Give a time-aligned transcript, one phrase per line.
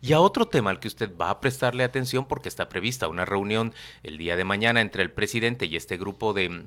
[0.00, 3.24] Y a otro tema al que usted va a prestarle atención porque está prevista una
[3.24, 6.66] reunión el día de mañana entre el presidente y este grupo de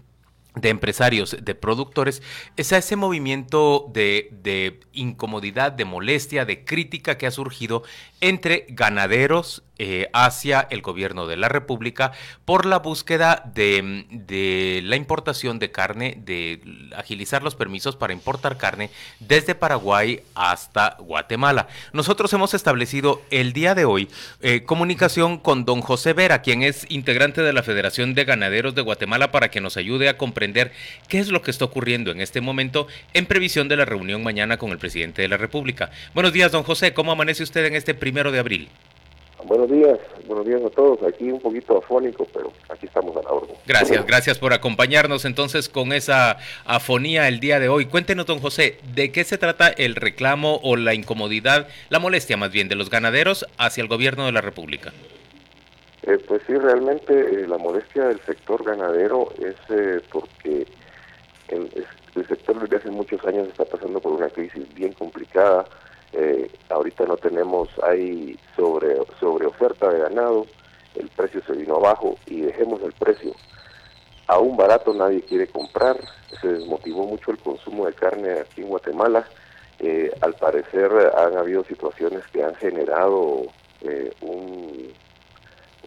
[0.56, 2.22] de empresarios, de productores,
[2.56, 7.84] es a ese movimiento de, de, incomodidad, de molestia, de crítica que ha surgido
[8.22, 12.14] entre ganaderos eh, hacia el gobierno de la República
[12.46, 16.62] por la búsqueda de, de, la importación de carne, de
[16.96, 21.68] agilizar los permisos para importar carne desde Paraguay hasta Guatemala.
[21.92, 24.08] Nosotros hemos establecido el día de hoy
[24.42, 28.82] eh, comunicación con don José Vera, quien es integrante de la Federación de Ganaderos de
[28.82, 30.45] Guatemala, para que nos ayude a comprender
[31.08, 34.58] qué es lo que está ocurriendo en este momento en previsión de la reunión mañana
[34.58, 35.92] con el presidente de la República.
[36.14, 36.94] Buenos días, don José.
[36.94, 38.70] ¿Cómo amanece usted en este primero de abril?
[39.46, 41.04] Buenos días, buenos días a todos.
[41.04, 43.56] Aquí un poquito afónico, pero aquí estamos a la orden.
[43.68, 47.86] Gracias, gracias por acompañarnos entonces con esa afonía el día de hoy.
[47.86, 52.52] Cuéntenos, don José, ¿de qué se trata el reclamo o la incomodidad, la molestia más
[52.52, 54.94] bien, de los ganaderos hacia el gobierno de la República?
[56.08, 60.68] Eh, pues sí, realmente eh, la molestia del sector ganadero es eh, porque
[61.48, 61.72] el,
[62.28, 65.66] sector desde hace muchos años está pasando por una crisis bien complicada
[66.14, 70.46] eh, ahorita no tenemos, hay sobre, sobre oferta de ganado,
[70.94, 73.34] el precio se vino abajo y dejemos el precio.
[74.28, 75.98] Aún barato nadie quiere comprar,
[76.40, 79.28] se desmotivó mucho el consumo de carne aquí en Guatemala.
[80.22, 83.44] Al parecer han habido situaciones que han generado
[83.82, 84.12] eh,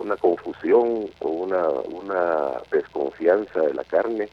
[0.00, 4.28] una confusión o una, una desconfianza de la carne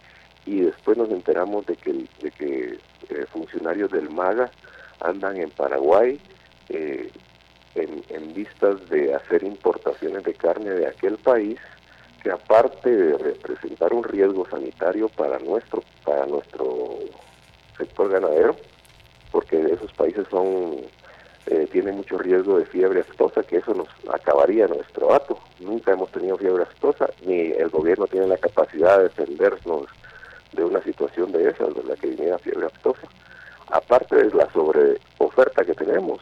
[0.45, 2.77] y después nos enteramos de que, de que
[3.31, 4.49] funcionarios del MAGA
[5.02, 6.19] andan en Paraguay
[6.69, 7.11] eh,
[7.75, 11.57] en, vistas de hacer importaciones de carne de aquel país
[12.22, 17.00] que aparte de representar un riesgo sanitario para nuestro para nuestro
[17.77, 18.57] sector ganadero
[19.31, 20.81] porque esos países son
[21.47, 26.11] eh, tienen mucho riesgo de fiebre aftosa que eso nos acabaría nuestro ato nunca hemos
[26.11, 29.85] tenido fiebre aftosa ni el gobierno tiene la capacidad de defendernos
[30.53, 33.07] de una situación de esas de la que viniera fiebre aftosa
[33.72, 36.22] aparte de la sobreoferta que tenemos,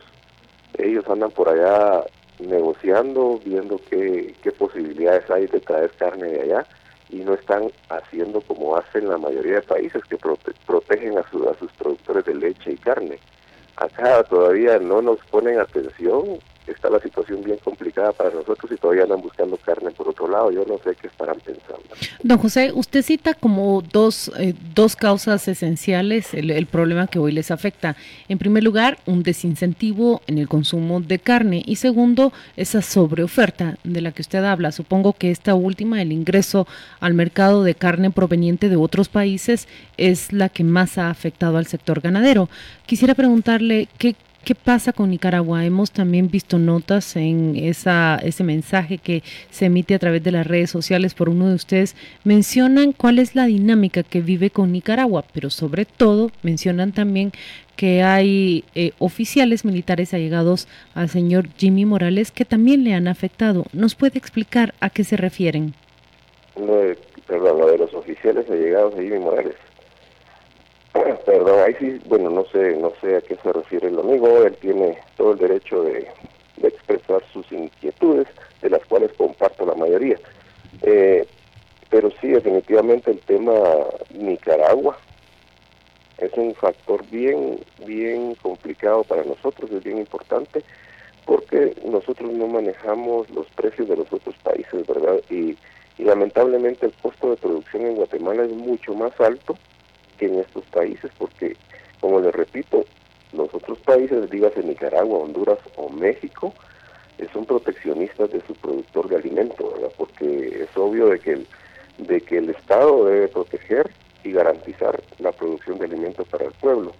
[0.78, 2.03] ellos andan por allá
[2.39, 6.66] negociando, viendo qué, qué posibilidades hay de traer carne de allá
[7.09, 10.17] y no están haciendo como hacen la mayoría de países que
[10.66, 13.19] protegen a, a sus productores de leche y carne.
[13.75, 16.39] Acá todavía no nos ponen atención
[16.72, 20.51] está la situación bien complicada para nosotros y todavía andan buscando carne por otro lado.
[20.51, 21.84] Yo no sé qué estarán pensando.
[22.24, 27.31] Don José, usted cita como dos, eh, dos causas esenciales el, el, problema que hoy
[27.31, 27.96] les afecta.
[28.29, 34.01] En primer lugar, un desincentivo en el consumo de carne y segundo, esa sobreoferta de
[34.01, 34.72] la que usted habla.
[34.72, 36.68] Supongo que esta última, el ingreso
[37.00, 41.68] al mercado de carne proveniente de otros países, es la que más ha afectado al
[41.68, 42.50] sector ganadero.
[42.85, 45.64] Quisiera preguntarle qué ¿Qué pasa con Nicaragua?
[45.64, 50.46] Hemos también visto notas en esa, ese mensaje que se emite a través de las
[50.46, 51.96] redes sociales por uno de ustedes.
[52.26, 57.31] Mencionan cuál es la dinámica que vive con Nicaragua, pero sobre todo mencionan también
[57.78, 63.64] que hay eh, oficiales militares allegados al señor Jimmy Morales que también le han afectado.
[63.72, 65.74] ¿Nos puede explicar a qué se refieren?
[66.60, 66.81] No,
[67.28, 69.56] perdón, lo de los oficiales allegados a Jimmy Morales.
[71.26, 74.56] Perdón, ahí sí, bueno, no sé, no sé a qué se refiere el amigo, él
[74.58, 76.08] tiene todo el derecho de,
[76.62, 78.28] expresar sus inquietudes,
[78.62, 80.18] de las cuales comparto la mayoría.
[80.84, 81.28] Eh,
[81.90, 83.54] pero sí, definitivamente el tema
[84.12, 84.98] Nicaragua
[86.20, 90.64] es un factor bien, bien complicado para nosotros, es bien importante,
[91.25, 95.20] porque nosotros no manejamos los precios de los otros países, ¿verdad?
[95.30, 95.58] y
[95.98, 99.58] lamentablemente el costo de producción en Guatemala es mucho más alto
[100.19, 101.56] en estos países, porque,
[102.00, 102.85] como les repito,
[103.34, 106.53] los otros países, dígase Nicaragua, Honduras o México,
[107.18, 109.91] eh, son proteccionistas de su productor de alimento, ¿verdad?
[109.97, 111.47] Porque es obvio de que el,
[111.97, 113.90] de que el Estado debe proteger
[114.24, 116.94] y garantizar la producción de alimentos para el pueblo.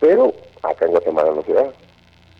[0.00, 1.72] Pero acá en Guatemala no se da.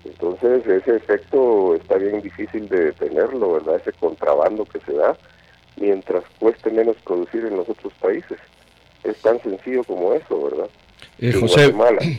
[0.04, 3.76] Entonces ese efecto está bien difícil de detenerlo, ¿verdad?
[3.76, 5.17] Ese contrabando que se da
[5.76, 8.38] mientras cueste menos producir en los otros países
[9.04, 10.69] es tan sencillo como eso, ¿verdad?
[11.19, 11.72] Eh, José,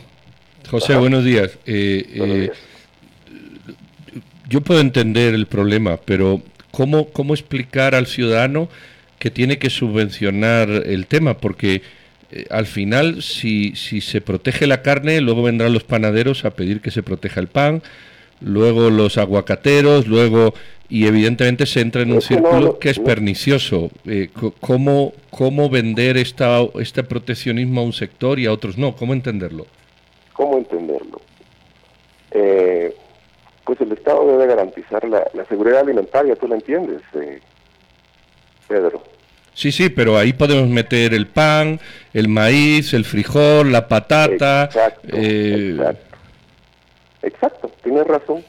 [0.69, 1.57] José buenos días.
[1.65, 2.51] Eh, eh,
[4.49, 6.41] yo puedo entender el problema, pero
[6.71, 8.69] ¿cómo, ¿cómo explicar al ciudadano
[9.19, 11.37] que tiene que subvencionar el tema?
[11.37, 11.81] Porque
[12.49, 16.91] al final, si, si se protege la carne, luego vendrán los panaderos a pedir que
[16.91, 17.83] se proteja el pan,
[18.41, 20.53] luego los aguacateros, luego
[20.93, 23.89] y evidentemente se entra en un círculo que es pernicioso.
[24.05, 24.29] Eh,
[24.59, 28.95] ¿cómo, ¿Cómo vender esta, este proteccionismo a un sector y a otros no?
[28.95, 29.65] ¿Cómo entenderlo?
[30.33, 31.19] ¿Cómo entenderlo?
[32.29, 32.95] Eh,
[33.65, 37.39] pues el Estado debe garantizar la, seguridad alimentaria, tú lo entiendes, eh,
[38.67, 39.01] Pedro.
[39.55, 41.79] Sí, sí, pero ahí podemos meter el pan,
[42.13, 44.65] el maíz, el frijol, la patata.
[44.65, 46.17] Exacto, eh, exacto.
[47.23, 48.43] exacto, tienes razón.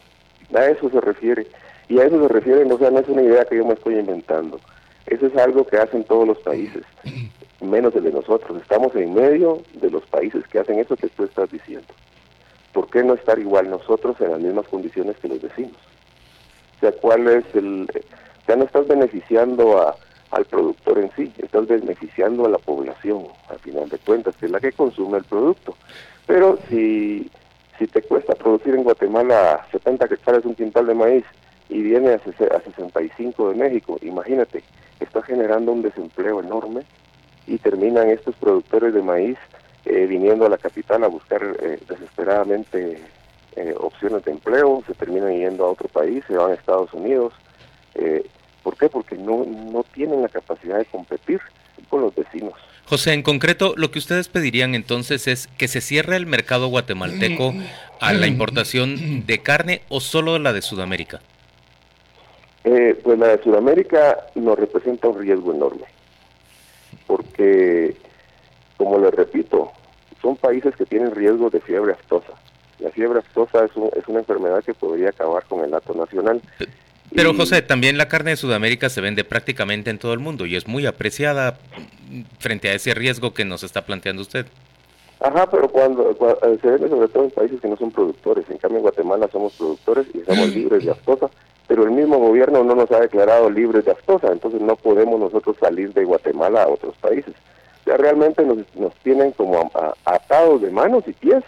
[0.55, 1.47] A eso se refiere.
[1.89, 3.99] Y a eso se refiere, o sea, no es una idea que yo me estoy
[3.99, 4.59] inventando.
[5.07, 6.83] Eso es algo que hacen todos los países,
[7.61, 8.61] menos el de nosotros.
[8.61, 11.89] Estamos en medio de los países que hacen eso que tú estás diciendo.
[12.73, 15.77] ¿Por qué no estar igual nosotros en las mismas condiciones que los vecinos?
[16.77, 17.89] O sea, ¿cuál es el...?
[18.49, 19.97] Ya no estás beneficiando a,
[20.31, 24.53] al productor en sí, estás beneficiando a la población, al final de cuentas, que es
[24.53, 25.77] la que consume el producto.
[26.27, 27.31] Pero si,
[27.79, 31.25] si te cuesta producir en Guatemala 70 hectáreas un quintal de maíz
[31.75, 34.63] y viene a, a 65 de México, imagínate,
[35.01, 36.83] está generando un desempleo enorme
[37.49, 39.37] y terminan estos productores de maíz
[39.85, 43.03] eh, viniendo a la capital a buscar eh, desesperadamente
[43.57, 47.33] eh, opciones de empleo, se terminan yendo a otro país, se van a Estados Unidos.
[48.63, 48.89] ¿Por qué?
[48.89, 51.41] Porque no, no tienen la capacidad de competir
[51.91, 52.55] con los vecinos.
[52.87, 57.53] José, en concreto, lo que ustedes pedirían entonces es que se cierre el mercado guatemalteco
[58.01, 61.21] a la importación de carne o solo la de Sudamérica.
[62.65, 65.85] Pues la de Sudamérica nos representa un riesgo enorme,
[67.07, 67.97] porque
[68.77, 69.71] como les repito,
[70.21, 72.33] son países que tienen riesgo de fiebre aftosa.
[72.81, 76.41] La fiebre aftosa es, es una enfermedad que podría acabar con el lato nacional.
[77.15, 80.57] Pero José, también la carne de Sudamérica se vende prácticamente en todo el mundo y
[80.57, 81.59] es muy apreciada
[82.39, 84.47] frente a ese riesgo que nos está planteando usted.
[85.21, 88.45] Ajá, pero cuando, eh, se vende sobre todo en países que no son productores.
[88.51, 91.31] En cambio en Guatemala somos productores y somos libres de aftosa,
[91.75, 95.57] pero el mismo gobierno no nos ha declarado libres de aftosa, entonces no podemos nosotros
[95.59, 97.35] salir de Guatemala a otros países
[97.87, 99.71] ya realmente nos, nos tienen como
[100.05, 101.43] atados de manos y pies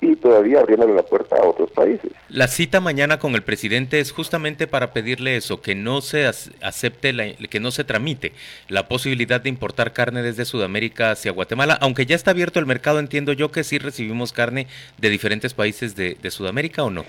[0.00, 2.10] y todavía abriéndole la puerta a otros países.
[2.28, 7.12] La cita mañana con el presidente es justamente para pedirle eso, que no se acepte,
[7.12, 8.32] la, que no se tramite
[8.68, 12.98] la posibilidad de importar carne desde Sudamérica hacia Guatemala, aunque ya está abierto el mercado,
[12.98, 14.66] entiendo yo que sí recibimos carne
[14.98, 17.04] de diferentes países de, Sudamérica o no.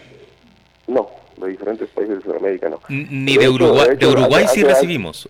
[0.85, 2.79] No, de diferentes países de Sudamérica no.
[2.89, 5.27] Ni de, Uruguay, de, Uruguay sí recibimos.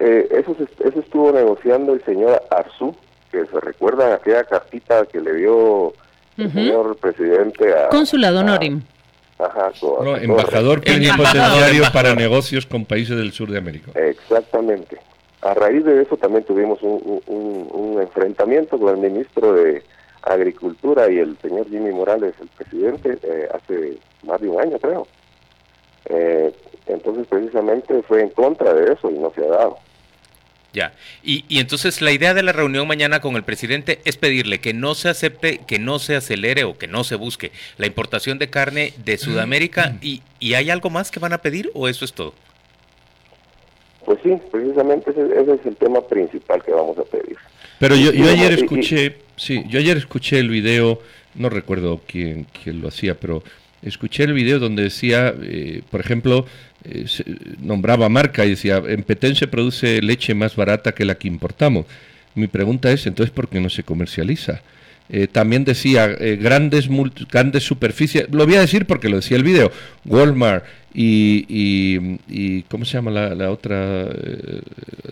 [0.00, 2.94] Eh, eso, eso estuvo negociando el señor Arzú,
[3.30, 5.92] que se recuerda aquella cartita que le dio
[6.36, 7.88] el señor presidente a...
[7.88, 8.82] Consulado Norim.
[9.38, 9.70] Ajá,
[10.22, 13.92] embajador plenipotenciario para negocios con países del sur de América.
[13.94, 14.98] Exactamente.
[15.42, 19.82] A raíz de eso también tuvimos un, un, enfrentamiento con el ministro de
[20.26, 25.06] Agricultura y el señor Jimmy Morales, el presidente, eh, hace más de un año creo.
[26.06, 26.52] Eh,
[26.86, 29.78] entonces precisamente fue en contra de eso y no se ha dado.
[30.72, 30.92] Ya.
[31.22, 34.74] Y, y, entonces la idea de la reunión mañana con el presidente es pedirle que
[34.74, 38.50] no se acepte, que no se acelere o que no se busque la importación de
[38.50, 39.96] carne de Sudamérica.
[40.02, 42.34] ¿Y, y hay algo más que van a pedir o eso es todo?
[44.04, 47.36] Pues sí, precisamente ese, es el tema principal que vamos a pedir.
[47.80, 51.00] Pero yo, yo ayer escuché, sí, yo ayer escuché el video,
[51.34, 53.42] no recuerdo quién, quién lo hacía, pero
[53.82, 56.46] escuché el video donde decía, eh, por ejemplo,
[56.84, 57.06] eh,
[57.60, 61.86] nombraba marca y decía, en Petén se produce leche más barata que la que importamos.
[62.34, 64.60] Mi pregunta es, entonces, ¿por qué no se comercializa?
[65.08, 66.88] Eh, también decía grandes,
[67.30, 69.70] grandes superficies, lo voy a decir porque lo decía el video,
[70.04, 70.64] Walmart
[70.98, 71.44] y,
[72.26, 74.06] y, ¿cómo se llama la, otra?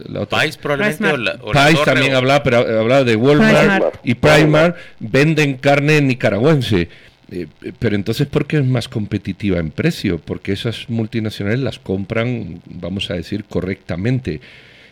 [0.09, 0.39] la otra?
[0.39, 1.85] Pais probablemente.
[1.85, 6.89] también hablaba, pero hablaba de Walmart y Primark, venden carne nicaragüense.
[7.31, 7.47] Eh,
[7.79, 10.19] pero entonces, ¿por qué es más competitiva en precio?
[10.19, 14.41] Porque esas multinacionales las compran, vamos a decir, correctamente.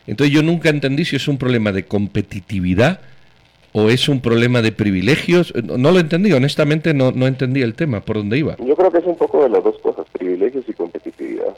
[0.07, 3.01] Entonces yo nunca entendí si es un problema de competitividad
[3.73, 5.53] o es un problema de privilegios.
[5.55, 8.57] No lo entendí, honestamente no, no entendí el tema, por dónde iba.
[8.59, 11.57] Yo creo que es un poco de las dos cosas, privilegios y competitividad.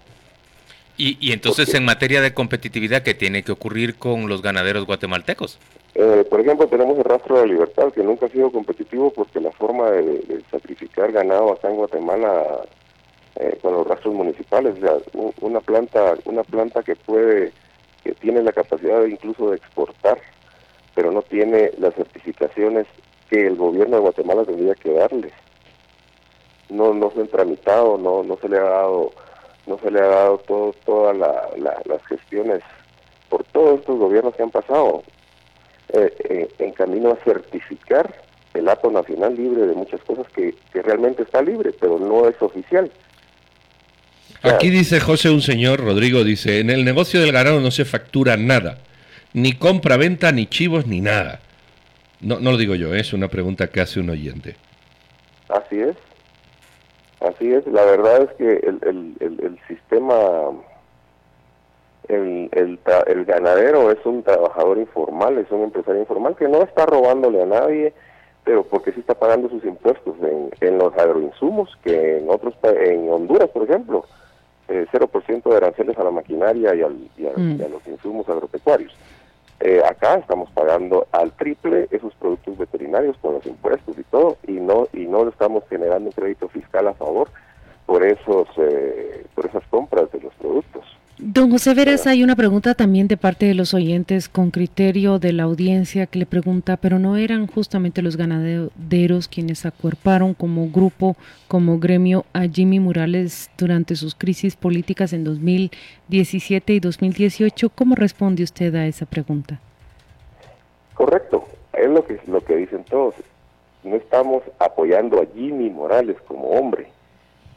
[0.97, 5.59] Y, y entonces, en materia de competitividad, ¿qué tiene que ocurrir con los ganaderos guatemaltecos?
[5.97, 9.53] Eh, por ejemplo, tenemos el rastro de libertad, que nunca ha sido competitivo porque la
[9.53, 12.63] forma de, sacrificar ganado acá en Guatemala
[13.37, 14.75] eh, con los rastros municipales,
[15.41, 17.53] una planta, una planta que puede,
[18.03, 20.19] que tiene la capacidad de incluso de exportar,
[20.95, 22.87] pero no tiene las certificaciones
[23.31, 25.33] que el gobierno de Guatemala tendría que darles.
[26.69, 29.13] No, no se han tramitado, no, no se le ha dado
[29.67, 32.63] no se le ha dado todo, todas las gestiones
[33.29, 35.03] por todos estos gobiernos que han pasado
[35.93, 38.15] eh, eh, en camino a certificar
[38.55, 42.91] el acto nacional libre de muchas cosas que, realmente está libre, pero no es oficial.
[44.43, 48.37] Aquí dice José, un señor, Rodrigo, dice, en el negocio del ganado no se factura
[48.37, 48.79] nada,
[49.35, 51.41] ni compra, venta, ni chivos, ni nada.
[52.21, 54.57] No, no lo digo yo, es una pregunta que hace un oyente.
[55.49, 55.97] Así es.
[57.21, 60.15] Así es, la verdad es que el, el, el, sistema,
[62.09, 66.85] el, el, el, ganadero es un trabajador informal, es un empresario informal que no está
[66.85, 67.95] robándole a nadie,
[68.45, 73.11] pero porque sí está pagando sus impuestos en, en los agroinsumos, que en otros en
[73.11, 74.05] Honduras, por ejemplo,
[74.69, 77.63] eh, 0% de aranceles a la maquinaria y, al, y, mm.
[77.63, 78.95] a, los insumos agropecuarios.
[79.67, 84.53] Eh, acá estamos pagando al triple esos productos veterinarios con los impuestos y todo, y
[84.53, 87.31] no y no estamos generando un crédito fiscal a favor
[87.87, 90.85] por esos eh, por esas compras de los productos.
[91.17, 95.33] Don José Veras, hay una pregunta también de parte de los oyentes con criterio de
[95.33, 101.15] la audiencia que le pregunta, pero no eran justamente los ganaderos quienes acuerparon como grupo,
[101.47, 107.71] como gremio a Jimmy Morales durante sus crisis políticas en 2017 y 2018.
[107.71, 109.61] ¿Cómo responde usted a esa pregunta?
[110.95, 111.45] Correcto,
[111.75, 113.15] es lo que, lo que dicen todos.
[113.85, 116.89] No estamos apoyando a Jimmy Morales como hombre.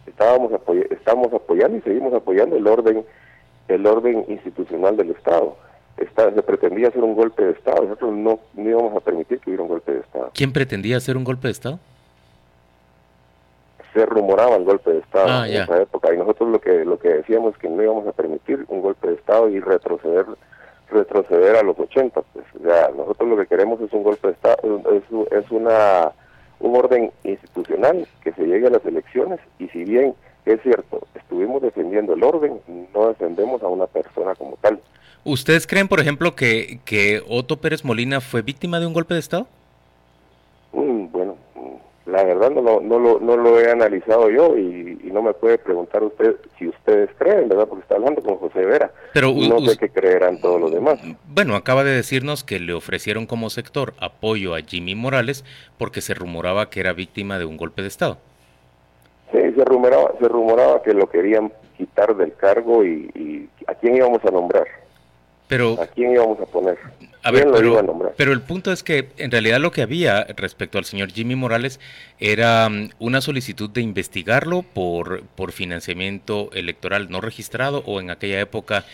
[0.05, 0.51] Estábamos
[0.91, 3.03] estamos apoyando y seguimos apoyando el orden
[3.67, 5.57] el orden institucional del Estado.
[5.97, 7.83] se pretendía hacer un golpe de Estado.
[7.83, 10.31] Nosotros no, íbamos a permitir que hubiera un golpe de Estado.
[10.33, 11.79] ¿Quién pretendía hacer un golpe de Estado?
[13.93, 16.99] Se rumoraba el golpe de Estado ah, en esa época y nosotros lo que lo
[16.99, 20.25] que decíamos es que no íbamos a permitir un golpe de Estado y retroceder
[20.89, 22.21] retroceder a los 80.
[22.21, 22.45] Pues.
[22.95, 26.11] nosotros lo que queremos es un golpe de Estado, es, es una
[26.59, 30.15] un orden institucional que se llegue a las elecciones y si bien
[30.53, 32.59] es cierto, estuvimos defendiendo el orden,
[32.93, 34.79] no defendemos a una persona como tal.
[35.23, 39.19] ¿Ustedes creen, por ejemplo, que, que Otto Pérez Molina fue víctima de un golpe de
[39.19, 39.47] Estado?
[40.71, 44.85] Mm, bueno, mm, la verdad no lo, no, lo, no lo he analizado yo y,
[45.07, 47.67] no me puede preguntar usted si ustedes creen, ¿verdad?
[47.67, 48.91] Porque está hablando con José Vera.
[49.13, 50.99] Pero no sé qué creerán todos los demás.
[51.27, 55.43] Bueno, acaba de decirnos que le ofrecieron como sector apoyo a Jimmy Morales
[55.79, 58.19] porque se rumoraba que era víctima de un golpe de Estado.
[59.57, 64.29] Se rumoraba, se rumoraba que lo querían quitar del cargo y, ¿a quién íbamos a
[64.29, 64.67] nombrar?
[65.47, 66.77] Pero, ¿A quién íbamos a poner?
[67.23, 70.85] A ver, pero, pero, el punto es que en realidad lo que había respecto al
[70.85, 71.79] señor Jimmy Morales
[72.19, 78.39] era mm, una solicitud de investigarlo por, por financiamiento electoral no registrado o en aquella
[78.39, 78.85] época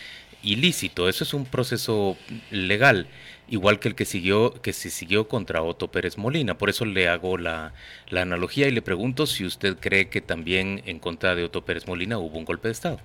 [0.42, 1.10] ilícito.
[1.10, 2.16] Eso es un proceso
[2.50, 3.06] legal
[3.48, 6.56] igual que el que siguió que se siguió contra Otto Pérez Molina.
[6.56, 7.72] Por eso le hago la,
[8.12, 12.18] analogía y le pregunto si usted cree que también en contra de Otto Pérez Molina
[12.18, 12.98] hubo un golpe de Estado.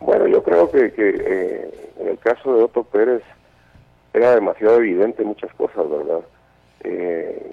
[0.00, 3.22] Bueno, yo creo que, eh, en el caso de Otto Pérez
[4.14, 6.20] era demasiado evidente muchas cosas, ¿verdad?
[6.84, 7.52] Eh,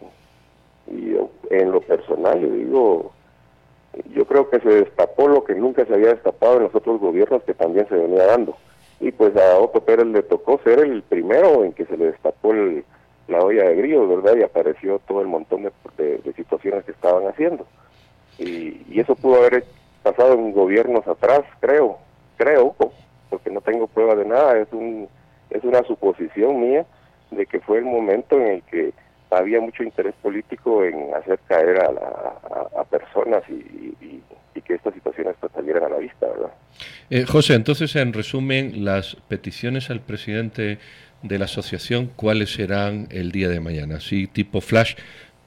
[0.88, 1.16] y
[1.50, 3.12] en lo personal, yo digo,
[4.14, 7.44] yo creo que se destapó lo que nunca se había destapado en los otros gobiernos
[7.44, 8.56] que también se venía dando
[9.00, 12.54] y pues a Otto Pérez le tocó ser el primero en que se le destapó
[12.54, 14.38] la olla de grillos, ¿verdad?
[14.38, 17.66] Y apareció todo el montón de, situaciones que estaban haciendo.
[18.40, 19.64] Y, eso pudo haber
[20.02, 21.98] pasado en gobiernos atrás, creo,
[22.38, 22.76] creo,
[23.30, 25.08] porque no tengo prueba de nada, es, un,
[25.52, 26.86] es una suposición mía
[27.30, 28.94] de que fue el momento en el que
[29.32, 34.22] había mucho interés político en hacer caer a, a, personas y,
[34.66, 36.52] que estas situaciones pues, salieran a la vista, ¿verdad?
[37.10, 40.80] Eh, José, entonces, en resumen, las peticiones al presidente
[41.22, 43.98] de la asociación, ¿cuáles serán el día de mañana?
[43.98, 44.96] Así, tipo flash,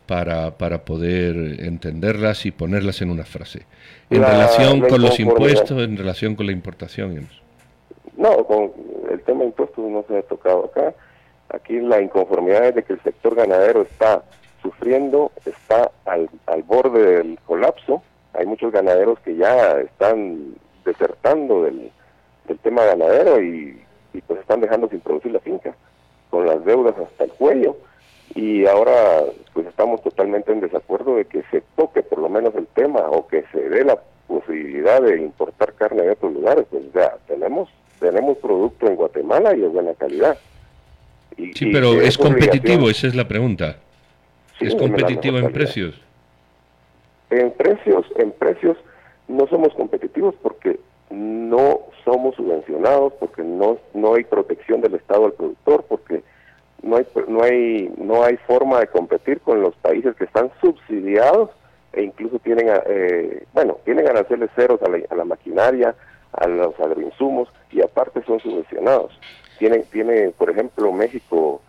[0.06, 3.66] para, para poder entenderlas y ponerlas en una frase.
[4.10, 7.28] En relación con los impuestos, en relación con la importación.
[8.16, 8.72] No, con
[9.10, 10.94] el tema de impuestos no se ha tocado acá.
[11.52, 14.22] Aquí la inconformidad es de que el sector ganadero está
[14.62, 18.02] sufriendo, está al, al borde del colapso.
[18.34, 20.54] Hay muchos ganaderos que ya están
[20.84, 21.90] desertando del,
[22.62, 23.80] tema ganadero y,
[24.26, 25.74] pues están dejando sin producir la finca,
[26.30, 27.76] con las deudas hasta el cuello.
[28.34, 29.22] Y ahora
[29.54, 33.26] pues estamos totalmente en desacuerdo de que se toque por lo menos el tema o
[33.26, 36.66] que se dé la posibilidad de importar carne de otros lugares.
[36.70, 40.36] Pues ya tenemos, tenemos producto en Guatemala y de buena calidad.
[41.50, 43.76] Y, sí, pero es competitivo, esa es la pregunta.
[44.60, 45.94] ¿Es competitivo en precios?
[47.30, 48.76] En precios, en precios
[49.28, 50.78] no somos competitivos porque
[51.10, 56.22] no somos subvencionados, porque no, no hay protección del Estado al productor, porque
[56.82, 61.50] no hay, no hay, no hay forma de competir con los países que están subsidiados
[61.92, 65.94] e incluso tienen, eh, bueno, tienen aranceles ceros a la, a la maquinaria,
[66.32, 69.12] a los agroinsumos y aparte son subvencionados.
[69.60, 71.62] Tiene, tiene por ejemplo, México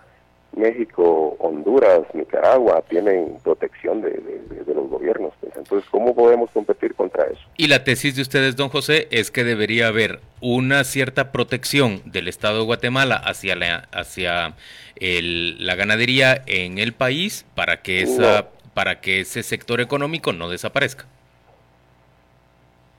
[0.56, 4.22] México, Honduras, Nicaragua tienen protección de,
[4.68, 5.34] los gobiernos.
[5.40, 5.54] Pues.
[5.56, 7.42] Entonces, ¿cómo podemos competir contra eso?
[7.58, 12.28] Y la tesis de ustedes, don José, es que debería haber una cierta protección del
[12.28, 14.56] Estado de Guatemala hacia la, hacia
[15.00, 21.06] la ganadería en el país para que esa, para que ese sector económico no desaparezca.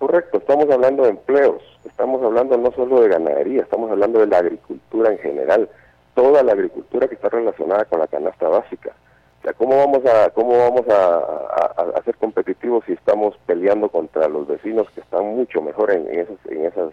[0.02, 4.38] Correcto, estamos hablando de empleos, estamos hablando no solo de ganadería, estamos hablando de la
[4.38, 5.68] agricultura en general,
[6.16, 8.90] toda la agricultura que está relacionada con la canasta básica.
[9.38, 14.49] O sea, ¿cómo vamos a cómo vamos a, ser competitivos si estamos peleando contra los
[14.49, 16.92] vecinos que están mucho mejor en, esas en esas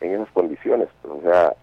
[0.00, 0.88] en esas condiciones?
[1.08, 1.54] o sea,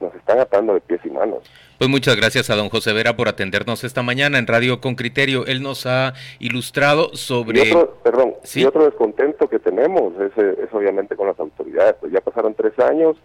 [0.00, 1.42] nos están atando de pies y manos.
[1.78, 5.44] Pues muchas gracias a don José Vera por atendernos esta mañana en Radio con Criterio.
[5.46, 7.66] Él nos ha ilustrado sobre...
[7.66, 11.96] Y otro, perdón, y otro descontento que tenemos es, es, obviamente con las autoridades.
[12.00, 13.16] Pues ya pasaron tres años,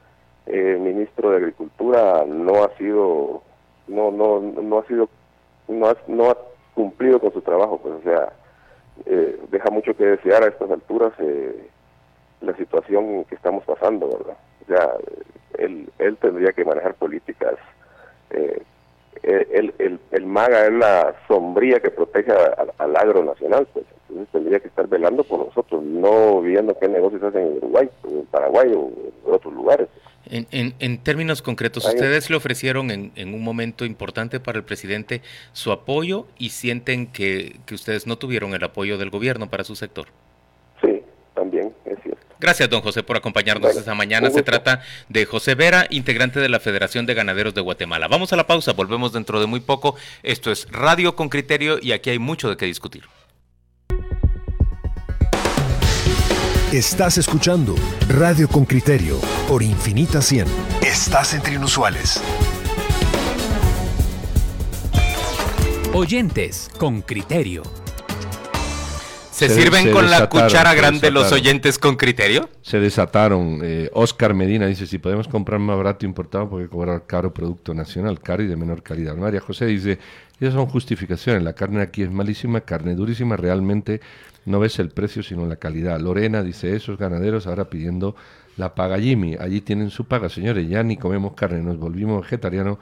[0.45, 3.41] el ministro de Agricultura no ha sido,
[3.87, 5.09] no, no, no ha sido,
[5.67, 6.37] no ha, no ha
[6.73, 7.79] cumplido con su trabajo.
[7.81, 8.33] Pues o sea,
[9.05, 11.69] eh, deja mucho que desear a estas alturas eh,
[12.41, 14.37] la situación que estamos pasando, ¿verdad?
[14.71, 14.93] O sea,
[15.57, 17.55] él, él tendría que manejar políticas.
[18.29, 18.61] Eh,
[19.23, 22.31] el, el, el, MAGA es la sombría que protege
[22.77, 27.21] al agro nacional, pues entonces tendría que estar velando por nosotros, no viendo qué negocios
[27.21, 28.87] hacen en Uruguay, en Paraguay o
[29.27, 29.89] en otros lugares.
[30.25, 34.63] En, en, en términos concretos, ¿ustedes le ofrecieron en, en, un momento importante para el
[34.63, 39.65] presidente su apoyo y sienten que, que ustedes no tuvieron el apoyo del gobierno para
[39.65, 40.07] su sector?
[40.81, 41.03] Sí,
[41.35, 42.30] también es cierto.
[42.41, 44.31] Gracias, don José, por acompañarnos esta mañana.
[44.31, 48.07] Se trata de José Vera, integrante de la Federación de Ganaderos de Guatemala.
[48.07, 49.95] Vamos a la pausa, volvemos dentro de muy poco.
[50.23, 53.03] Esto es Radio con Criterio y aquí hay mucho de qué discutir.
[56.73, 57.75] Estás escuchando
[58.09, 60.47] Radio con Criterio por Infinita 100.
[60.81, 62.23] Estás entre inusuales.
[65.93, 67.80] Oyentes con criterio.
[69.47, 72.49] ¿Se, sirven con la cuchara grande los oyentes con criterio?
[72.61, 73.59] Se desataron.
[73.63, 78.19] Eh, Oscar Medina dice, si podemos comprar más barato importado, porque cobrar caro producto nacional,
[78.19, 79.15] caro y de menor calidad.
[79.15, 79.99] María José dice,
[80.39, 81.43] esas son justificaciones.
[81.43, 84.01] La carne aquí es malísima, carne durísima, realmente
[84.45, 85.99] no ves el precio sino la calidad.
[85.99, 88.15] Lorena dice, esos ganaderos ahora pidiendo
[88.57, 89.35] la paga Jimmy.
[89.39, 92.77] Allí tienen su paga, señores, ya ni comemos carne, nos volvimos vegetarianos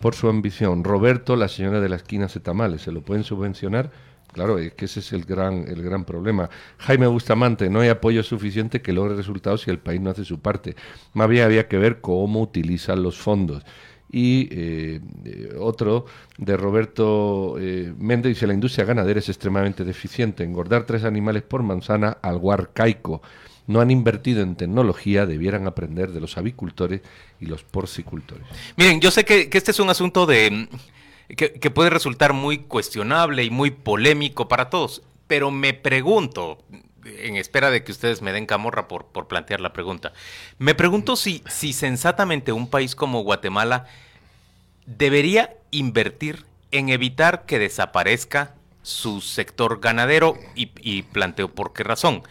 [0.00, 0.84] por su ambición.
[0.84, 3.90] Roberto, la señora de la esquina hace tamales, ¿se lo pueden subvencionar?
[4.34, 6.50] Claro, es que ese es el gran, el gran problema.
[6.78, 10.40] Jaime Bustamante, no hay apoyo suficiente que logre resultados si el país no hace su
[10.40, 10.74] parte.
[11.12, 13.62] Más bien había que ver cómo utilizan los fondos.
[14.10, 20.42] Y eh, eh, otro de Roberto eh, Méndez dice, la industria ganadera es extremadamente deficiente.
[20.42, 23.22] Engordar tres animales por manzana, algo arcaico.
[23.68, 27.02] No han invertido en tecnología, debieran aprender de los avicultores
[27.40, 28.44] y los porcicultores.
[28.76, 30.68] Miren, yo sé que este es un asunto de
[31.28, 35.02] que, puede resultar muy cuestionable y muy polémico para todos.
[35.26, 36.58] Pero me pregunto,
[37.04, 40.12] en espera de que ustedes me den camorra por, por plantear la pregunta,
[40.58, 43.86] me pregunto si, si sensatamente un país como Guatemala
[44.86, 52.22] debería invertir en evitar que desaparezca su sector ganadero y, y, planteo por qué razón.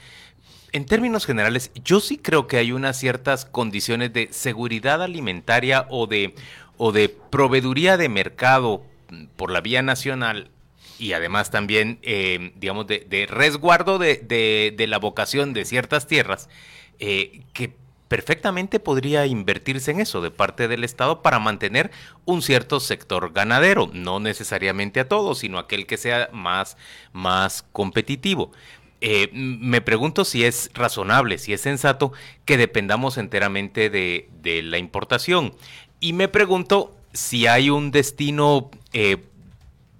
[0.71, 6.07] En términos generales, yo sí creo que hay unas ciertas condiciones de seguridad alimentaria o
[6.07, 6.35] de,
[6.77, 8.83] o de proveeduría de mercado
[9.35, 10.49] por la vía nacional
[10.99, 16.49] y además también, eh, digamos, de, resguardo de, la vocación de ciertas tierras,
[16.99, 17.73] eh, que
[18.07, 21.91] perfectamente podría invertirse en eso de parte del Estado para mantener
[22.25, 26.77] un cierto sector ganadero, no necesariamente a todos, sino aquel que sea más,
[27.11, 28.51] más competitivo.
[29.01, 32.13] Eh, me pregunto si es razonable, si es sensato
[32.45, 35.53] que dependamos enteramente de, de la importación.
[36.03, 39.23] Y me pregunto si hay un destino eh,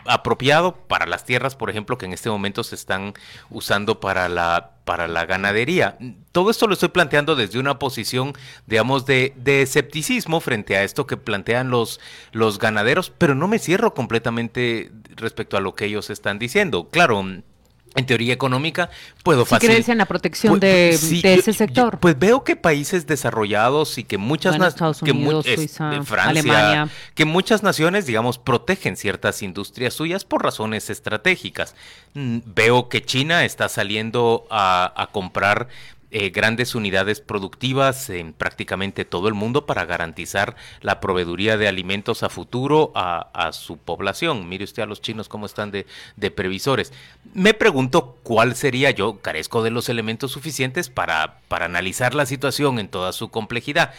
[0.05, 3.13] apropiado para las tierras, por ejemplo, que en este momento se están
[3.49, 5.97] usando para la, para la ganadería.
[6.33, 8.33] Todo esto lo estoy planteando desde una posición,
[8.67, 12.01] digamos, de, de escepticismo frente a esto que plantean los,
[12.33, 16.89] los ganaderos, pero no me cierro completamente respecto a lo que ellos están diciendo.
[16.89, 17.23] Claro,
[17.95, 18.89] en teoría económica,
[19.23, 19.69] puedo fácil.
[19.69, 21.99] crees en la protección de, ese sector?
[21.99, 28.37] pues veo que países desarrollados y que muchas naciones, que Francia, que muchas naciones, digamos,
[28.37, 31.75] protegen ciertas industrias suyas por razones estratégicas.
[32.13, 35.67] Veo que China está saliendo a, a comprar
[36.15, 42.21] eh, grandes unidades productivas en prácticamente todo el mundo para garantizar la proveeduría de alimentos
[42.21, 44.47] a futuro a, su población.
[44.47, 45.85] Mire usted a los chinos cómo están de,
[46.29, 46.93] previsores.
[47.33, 52.77] Me pregunto cuál sería, yo carezco de los elementos suficientes para, para analizar la situación
[52.77, 53.91] en toda su complejidad.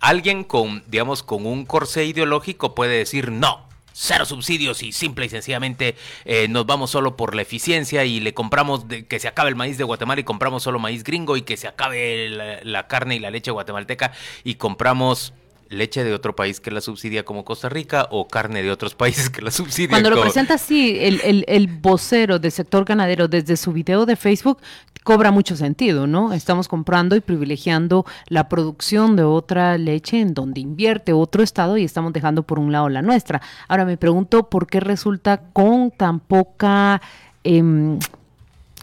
[0.00, 3.67] Alguien con, digamos, con un corsé ideológico puede decir no,
[4.00, 8.32] cero subsidios y simple y sencillamente eh, nos vamos solo por la eficiencia y le
[8.32, 11.56] compramos que se acabe el maíz de Guatemala y compramos solo maíz gringo y que
[11.56, 12.28] se acabe
[12.62, 14.12] la, carne y la leche guatemalteca
[14.44, 15.34] y compramos
[15.68, 19.30] leche de otro país que la subsidia como Costa Rica o carne de otros países
[19.30, 19.90] que la subsidian.
[19.90, 24.16] Cuando lo presenta así el, el, el vocero del sector ganadero desde su video de
[24.16, 24.58] Facebook,
[25.04, 26.32] cobra mucho sentido, ¿no?
[26.32, 31.84] Estamos comprando y privilegiando la producción de otra leche en donde invierte otro estado y
[31.84, 33.40] estamos dejando por un lado la nuestra.
[33.68, 37.00] Ahora me pregunto por qué resulta con tan poca
[37.42, 37.98] em,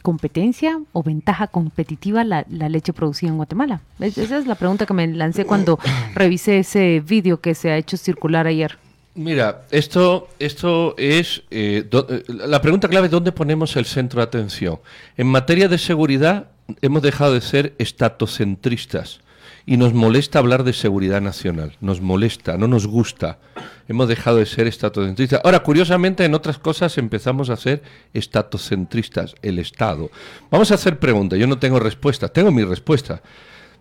[0.10, 3.82] competencia o ventaja competitiva la, la leche producida en Guatemala.
[4.00, 5.80] Es- esa es la pregunta que me lancé cuando
[6.13, 8.78] revisé ese video que se ha hecho circular ayer.
[9.15, 11.41] Mira, esto, esto es...
[11.50, 14.80] eh, do- eh, la pregunta clave es dónde ponemos el centro de atención.
[15.18, 16.50] En materia de seguridad
[16.82, 19.22] hemos dejado de ser estatocentristas
[19.65, 21.75] y nos molesta hablar de seguridad nacional.
[21.82, 23.39] Nos molesta, no nos gusta.
[23.88, 25.41] Hemos dejado de ser estatocentristas.
[25.43, 27.82] Ahora, curiosamente, en otras cosas empezamos a ser
[28.13, 30.12] estatocentristas, el Estado.
[30.51, 31.39] Vamos a hacer preguntas.
[31.39, 32.28] Yo no tengo respuesta.
[32.30, 33.21] Tengo mi respuesta.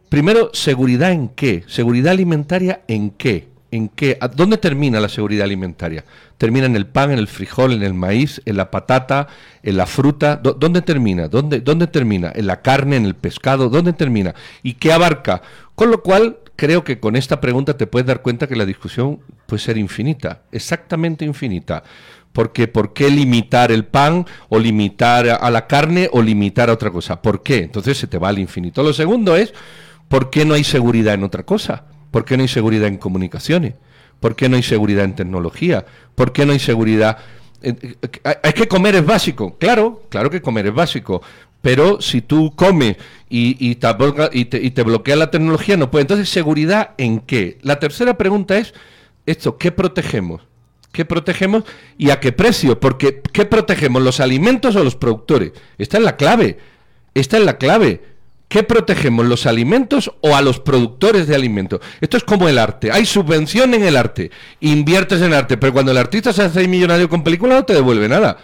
[0.08, 1.64] Primero, ¿seguridad en qué?
[1.66, 3.53] ¿Seguridad alimentaria en qué?
[3.74, 4.16] ¿En qué?
[4.20, 6.04] ¿A ¿Dónde termina la seguridad alimentaria?
[6.38, 9.26] ¿Termina en el pan, en el frijol, en el maíz, en la patata,
[9.64, 10.40] en la fruta?
[10.40, 11.26] ¿Dó- ¿Dónde termina?
[11.26, 12.30] ¿Dónde, ¿Dónde termina?
[12.36, 13.68] ¿En la carne, en el pescado?
[13.68, 14.32] ¿Dónde termina?
[14.62, 15.42] ¿Y qué abarca?
[15.74, 19.18] Con lo cual, creo que con esta pregunta te puedes dar cuenta que la discusión
[19.46, 21.82] puede ser infinita, exactamente infinita.
[22.32, 26.90] Porque ¿por qué limitar el pan o limitar a la carne o limitar a otra
[26.92, 27.20] cosa?
[27.20, 27.58] ¿Por qué?
[27.58, 28.84] Entonces se te va al infinito.
[28.84, 29.52] Lo segundo es,
[30.08, 31.84] ¿por qué no hay seguridad en otra cosa?
[32.14, 33.74] ¿Por qué no hay seguridad en comunicaciones?
[34.20, 35.84] ¿Por qué no hay seguridad en tecnología?
[36.14, 37.18] ¿Por qué no hay seguridad?
[37.60, 39.56] eh, eh, Es que comer es básico.
[39.58, 41.22] Claro, claro que comer es básico.
[41.60, 42.98] Pero si tú comes
[43.28, 46.02] y te bloquea la tecnología, no puede.
[46.02, 47.58] Entonces, ¿seguridad en qué?
[47.62, 48.74] La tercera pregunta es,
[49.26, 50.42] esto, ¿qué protegemos?
[50.92, 51.64] ¿Qué protegemos
[51.98, 52.78] y a qué precio?
[52.78, 54.00] Porque ¿qué protegemos?
[54.02, 55.50] ¿Los alimentos o los productores?
[55.78, 56.58] Esta es la clave.
[57.12, 58.13] Esta es la clave.
[58.54, 59.26] ¿Qué protegemos?
[59.26, 61.80] ¿Los alimentos o a los productores de alimentos?
[62.00, 62.92] Esto es como el arte.
[62.92, 64.30] Hay subvención en el arte.
[64.60, 68.08] Inviertes en arte, pero cuando el artista se hace millonario con película no te devuelve
[68.08, 68.36] nada.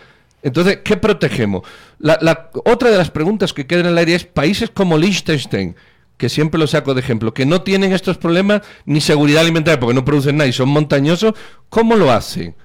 [0.42, 1.62] Entonces, ¿qué protegemos?
[2.00, 5.76] La, otra de las preguntas que quedan en el aire es países como Liechtenstein,
[6.16, 9.94] que siempre lo saco de ejemplo, que no tienen estos problemas ni seguridad alimentaria porque
[9.94, 11.34] no producen nada y son montañosos,
[11.68, 12.56] ¿cómo lo hacen?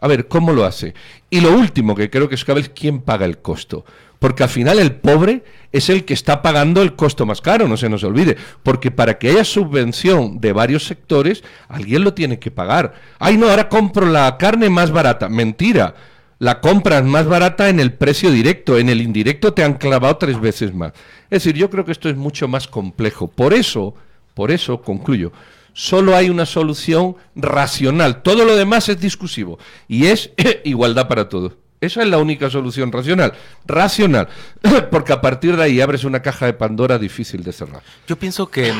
[0.00, 0.94] A ver, ¿cómo lo hace?
[1.30, 3.84] Y lo último que creo que es clave es quién paga el costo.
[4.18, 7.76] Porque al final el pobre es el que está pagando el costo más caro, no
[7.76, 8.36] se nos olvide.
[8.62, 12.94] Porque para que haya subvención de varios sectores, alguien lo tiene que pagar.
[13.18, 15.28] Ay, no, ahora compro la carne más barata.
[15.28, 15.94] Mentira.
[16.40, 20.40] La compras más barata en el precio directo, en el indirecto te han clavado tres
[20.40, 20.92] veces más.
[21.30, 23.26] Es decir, yo creo que esto es mucho más complejo.
[23.26, 23.94] Por eso,
[24.34, 25.32] por eso, concluyo,
[25.72, 28.22] solo hay una solución racional.
[28.22, 30.30] Todo lo demás es discusivo y es
[30.64, 31.54] igualdad para todos.
[31.80, 33.34] Esa es la única solución racional.
[33.66, 34.28] Racional.
[34.90, 37.82] Porque a partir de ahí abres una caja de Pandora difícil de cerrar.
[38.06, 38.72] Yo pienso que,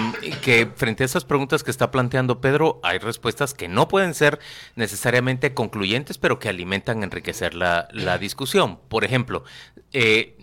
[0.74, 4.40] frente a esas preguntas que está planteando Pedro, hay respuestas que no pueden ser
[4.74, 8.78] necesariamente concluyentes, pero que alimentan, enriquecer la, la discusión.
[8.88, 9.44] Por ejemplo,
[9.92, 10.36] eh,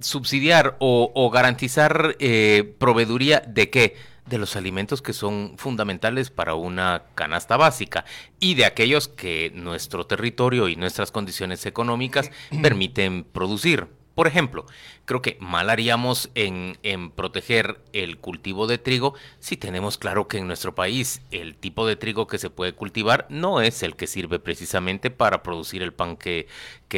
[0.00, 4.11] subsidiar o, o garantizar eh, proveeduría de qué?
[4.26, 8.04] De los alimentos que son fundamentales para una canasta básica
[8.38, 12.30] y de aquellos que nuestro territorio y nuestras condiciones económicas
[12.62, 13.88] permiten producir.
[14.14, 14.66] Por ejemplo,
[15.06, 16.76] creo que mal haríamos en,
[17.14, 21.96] proteger el cultivo de trigo si tenemos claro que en nuestro país el tipo de
[21.96, 26.16] trigo que se puede cultivar no es el que sirve precisamente para producir el pan
[26.16, 26.46] que,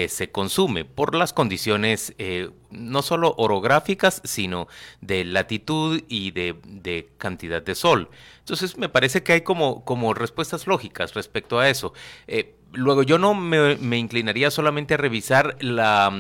[0.09, 4.67] se consume por las condiciones eh, no solo orográficas, sino
[5.01, 8.11] de latitud y de, de, cantidad de sol.
[8.41, 11.93] Entonces me parece que hay como, como respuestas lógicas respecto a eso.
[12.27, 16.11] Eh, Luego, yo no me, inclinaría solamente a revisar la,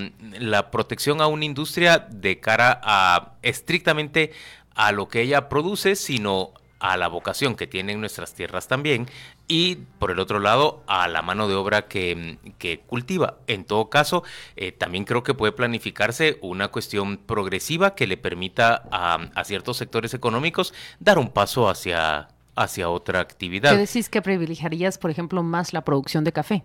[0.70, 4.32] protección a una industria de cara a estrictamente
[4.74, 9.08] a lo que ella produce, sino a la vocación que tienen nuestras tierras también
[9.48, 12.38] y por el otro lado a la mano de obra que,
[12.86, 13.38] cultiva.
[13.46, 14.22] En todo caso,
[14.56, 20.14] eh, también creo que puede planificarse una cuestión progresiva que le permita a ciertos sectores
[20.14, 23.72] económicos dar un paso hacia hacia otra actividad.
[23.72, 26.64] ¿Qué decís que privilegiarías, por ejemplo, más la producción de café?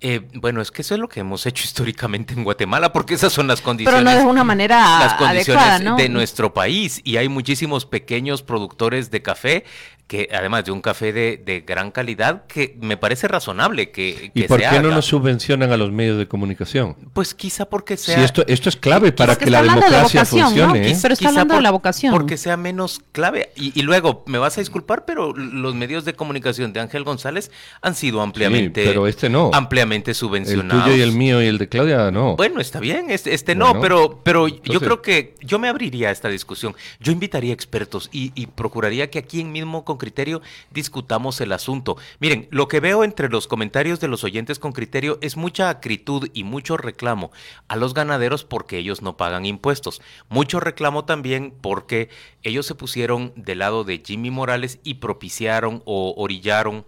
[0.00, 3.32] Eh, bueno, es que eso es lo que hemos hecho históricamente en Guatemala, porque esas
[3.32, 4.00] son las condiciones.
[4.00, 5.96] Pero no de una manera las condiciones adecuada, ¿no?
[5.96, 9.64] de nuestro país y hay muchísimos pequeños productores de café
[10.08, 14.40] que además de un café de, de gran calidad que me parece razonable que, que
[14.40, 14.82] ¿Y por se qué haga.
[14.82, 16.96] no nos subvencionan a los medios de comunicación?
[17.12, 20.80] Pues quizá porque sea esto, esto es clave para que la de democracia funcione.
[20.80, 22.12] Quizá- Pero está hablando de la vocación.
[22.14, 23.50] Porque sea menos clave.
[23.54, 27.50] Y, y luego, me vas a disculpar, pero los medios de comunicación de Ángel González
[27.82, 29.50] han sido ampliamente, pero este no.
[29.52, 30.84] ampliamente El subvencionados.
[30.84, 32.34] tuyo y el mío y el de Claudia, no.
[32.36, 36.08] Bueno, está bien, este, este Bueno, no, pero, pero yo creo que yo me abriría
[36.08, 36.74] a esta discusión.
[36.98, 41.96] Yo invitaría expertos y, y procuraría que aquí en mismo con criterio discutamos el asunto.
[42.20, 46.30] Miren, lo que veo entre los comentarios de los oyentes con criterio es mucha acritud
[46.32, 47.30] y mucho reclamo
[47.68, 50.00] a los ganaderos porque ellos no pagan impuestos.
[50.28, 52.08] Mucho reclamo también porque
[52.42, 56.86] ellos se pusieron del lado de Jimmy Morales y propiciaron o orillaron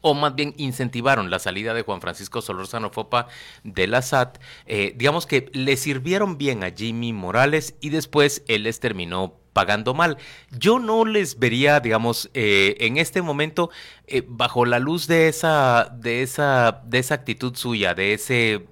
[0.00, 3.28] o más bien incentivaron la salida de Juan Francisco Solorzano Fopa
[3.62, 8.62] de la SAT, eh, digamos que le sirvieron bien a Jimmy Morales y después él
[8.62, 10.18] les terminó pagando mal.
[10.50, 13.70] Yo no les vería, digamos, eh, en este momento,
[14.06, 18.66] eh, bajo la luz de esa, de esa, de esa actitud suya, de ese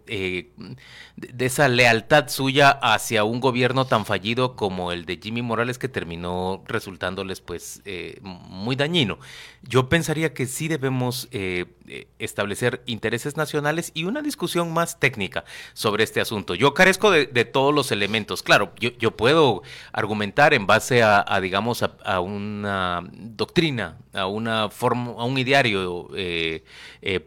[1.20, 5.88] de esa lealtad suya hacia un gobierno tan fallido como el de Jimmy Morales que
[5.88, 9.18] terminó resultándoles pues eh, muy dañino.
[9.62, 15.44] Yo pensaría que sí debemos eh, eh, establecer intereses nacionales y una discusión más técnica
[15.74, 16.54] sobre este asunto.
[16.54, 18.42] Yo carezco de, todos los elementos.
[18.42, 25.24] Claro, yo, puedo argumentar en base a, digamos, a, una doctrina, a una forma, a
[25.24, 26.08] un ideario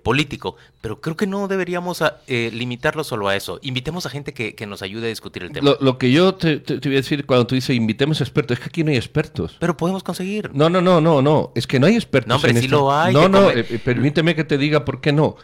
[0.01, 4.81] político, pero creo que no deberíamos limitarlo solo a eso invitemos a gente que, nos
[4.81, 5.75] ayude a discutir el tema.
[5.77, 8.83] Lo, que yo te, voy a decir cuando tú dices invitemos expertos, es que aquí
[8.83, 9.57] no hay expertos.
[9.59, 10.51] Pero podemos conseguir.
[10.53, 11.51] No, no, no, no, no.
[11.53, 12.29] Es que no hay expertos.
[12.29, 13.13] No, hombre, sí lo hay.
[13.13, 15.35] No, no, eh, permíteme que te diga por qué no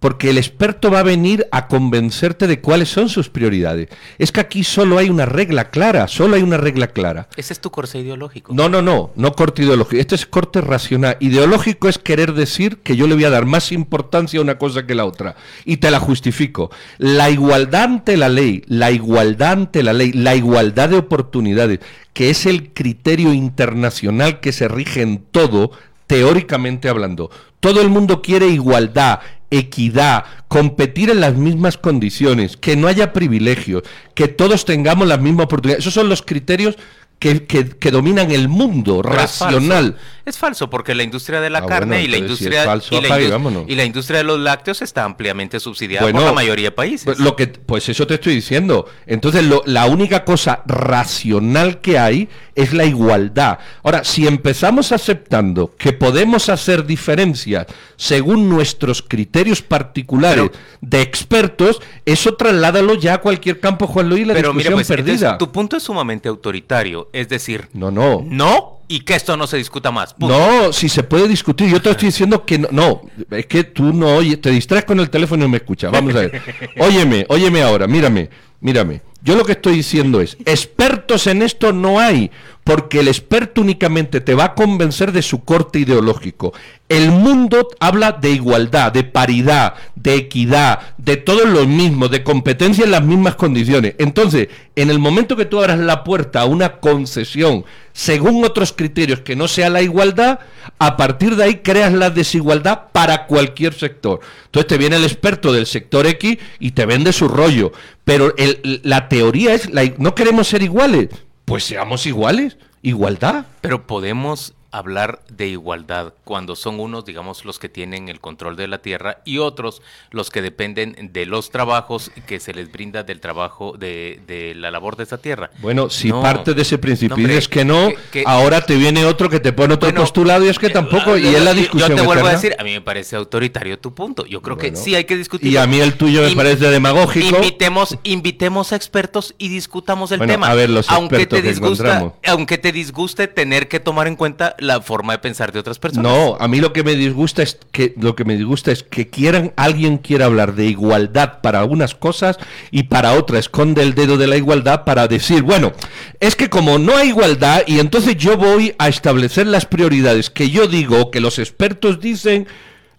[0.00, 3.88] porque el experto va a venir a convencerte de cuáles son sus prioridades.
[4.18, 7.28] Es que aquí solo hay una regla clara, solo hay una regla clara.
[7.36, 8.54] Ese es tu corte ideológico.
[8.54, 10.00] No, no, no, no corte ideológico.
[10.00, 11.18] Esto es corte racional.
[11.20, 14.86] Ideológico es querer decir que yo le voy a dar más importancia a una cosa
[14.86, 15.36] que la otra.
[15.66, 16.70] Y te la justifico.
[16.96, 21.80] La igualdad ante la ley, la igualdad ante la ley, la igualdad de oportunidades,
[22.14, 25.72] que es el criterio internacional que se rige en todo,
[26.06, 27.30] teóricamente hablando.
[27.60, 33.82] Todo el mundo quiere igualdad, equidad, competir en las mismas condiciones, que no haya privilegios,
[34.14, 35.84] que todos tengamos las mismas oportunidades.
[35.84, 36.76] Esos son los criterios
[37.20, 39.98] que, que, dominan el mundo racional.
[40.24, 40.70] Es falso.
[40.70, 44.40] porque la industria de la ah, carne y, la industria, y, la industria de los
[44.40, 47.04] lácteos está ampliamente subsidiada por la mayoría de países.
[47.04, 48.88] Pues, lo que, pues eso te estoy diciendo.
[49.06, 53.58] Entonces, la única cosa racional que hay es la igualdad.
[53.82, 62.34] Ahora, si empezamos aceptando que podemos hacer diferencias según nuestros criterios particulares de expertos, eso
[62.34, 65.36] trasládalo ya a cualquier campo, Juan Luis, la pero discusión pues, perdida.
[65.36, 68.24] tu punto es sumamente autoritario es decir, no, no.
[68.26, 70.16] No y que esto no se discuta más.
[70.18, 71.70] No, si se puede discutir.
[71.70, 74.98] Yo te estoy diciendo que no, no, es que tú no oyes, te distraes con
[74.98, 75.92] el teléfono y no me escuchas.
[75.92, 76.42] Vamos a ver.
[76.76, 78.28] Óyeme, óyeme ahora, mírame,
[78.60, 79.00] mírame.
[79.22, 82.32] Yo lo que estoy diciendo es, expertos en esto no hay,
[82.70, 86.52] porque el experto únicamente te va a convencer de su corte ideológico.
[86.88, 92.84] El mundo habla de igualdad, de paridad, de equidad, de todo lo mismo, de competencia
[92.84, 93.96] en las mismas condiciones.
[93.98, 99.18] Entonces, en el momento que tú abras la puerta a una concesión según otros criterios
[99.18, 100.38] que no sea la igualdad,
[100.78, 104.20] a partir de ahí creas la desigualdad para cualquier sector.
[104.44, 107.72] Entonces te viene el experto del sector X y te vende su rollo.
[108.04, 111.08] Pero la teoría es, no queremos ser iguales,
[111.50, 113.44] pues seamos iguales, igualdad.
[113.60, 118.68] Pero podemos hablar de igualdad cuando son unos, digamos, los que tienen el control de
[118.68, 123.20] la tierra y otros los que dependen de los trabajos que se les brinda del
[123.20, 125.50] trabajo de, de la labor de esa tierra.
[125.58, 127.90] Bueno, si parte de ese principio y es que no,
[128.26, 131.26] ahora te viene otro que te pone otro postulado y es que eh, tampoco, y
[131.26, 131.90] es la discusión.
[131.90, 134.26] Yo te vuelvo a decir, a mí me parece autoritario tu punto.
[134.26, 135.52] Yo creo que sí hay que discutir.
[135.52, 137.36] Y a mí el tuyo me parece demagógico.
[137.36, 140.48] Invitemos, invitemos a expertos y discutamos el tema.
[140.48, 144.80] A ver, los aunque te disgusta, aunque te disguste tener que tomar en cuenta la
[144.80, 146.10] forma de pensar de otras personas.
[146.10, 149.08] No, a mí lo que me disgusta es que lo que me disgusta es que
[149.08, 152.38] quieran alguien quiera hablar de igualdad para algunas cosas
[152.70, 155.72] y para otras esconde el dedo de la igualdad para decir, bueno,
[156.20, 160.50] es que como no hay igualdad y entonces yo voy a establecer las prioridades que
[160.50, 162.46] yo digo, que los expertos dicen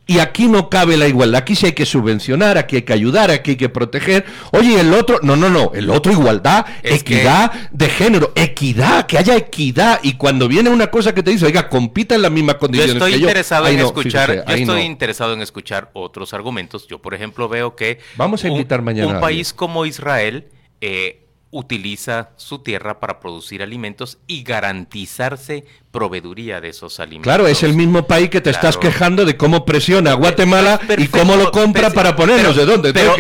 [0.08, 3.32] y aquí no cabe la igualdad, aquí sí hay que subvencionar, aquí hay que ayudar,
[3.32, 4.26] aquí hay que proteger.
[4.52, 9.38] Oye, el otro, no, no, no, el otro igualdad, equidad de género, equidad, que haya
[9.38, 10.00] equidad.
[10.04, 12.96] Y cuando viene una cosa que te dice, oiga, compita en las mismas condiciones.
[12.96, 16.88] Yo estoy interesado en escuchar, yo estoy interesado en escuchar otros argumentos.
[16.88, 20.50] Yo, por ejemplo, veo que vamos a invitar un, mañana un país como Israel
[20.82, 27.24] eh, utiliza su tierra para producir alimentos y garantizarse proveeduría de esos alimentos.
[27.24, 31.08] Claro, es el mismo país que te estás quejando de cómo presiona a Guatemala y
[31.08, 32.94] cómo lo compra para ponernos de dónde.
[32.94, 33.16] Pero,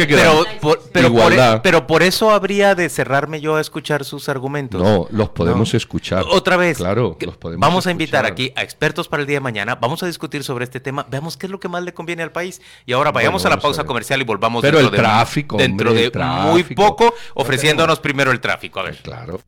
[0.91, 4.81] pero, por, e, pero, por, eso habría de cerrarme yo a escuchar sus argumentos.
[4.81, 6.23] No, los podemos escuchar.
[6.29, 6.77] Otra vez.
[6.77, 9.75] Claro, los podemos Vamos a invitar aquí a expertos para el día de mañana.
[9.75, 11.05] Vamos a discutir sobre este tema.
[11.09, 12.61] Veamos qué es lo que más le conviene al país.
[12.85, 16.11] Y ahora vayamos a la pausa comercial y volvamos pero dentro el tráfico, dentro de
[16.43, 18.79] muy poco, ofreciéndonos primero el tráfico.
[18.79, 18.97] A ver.
[18.97, 19.41] Claro.